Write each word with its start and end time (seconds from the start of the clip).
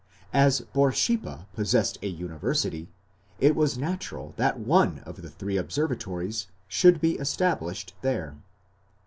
As 0.33 0.61
Borsippa 0.61 1.45
possessed 1.53 1.99
a 2.01 2.07
university, 2.07 2.87
it 3.39 3.55
was 3.55 3.77
natural 3.77 4.33
that 4.35 4.57
one 4.59 4.97
of 5.05 5.21
the 5.21 5.29
three 5.29 5.57
observatories 5.57 6.47
should 6.67 6.99
be 6.99 7.19
established 7.19 7.93
there." 8.01 8.33